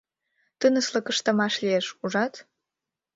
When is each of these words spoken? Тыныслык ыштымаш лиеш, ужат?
Тыныслык 0.59 1.05
ыштымаш 1.11 1.53
лиеш, 1.63 1.87
ужат? 2.03 2.33